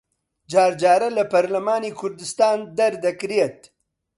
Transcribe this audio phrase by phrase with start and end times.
[0.51, 3.59] جار جارە لە پەرلەمانی کوردستان دەردەکرێت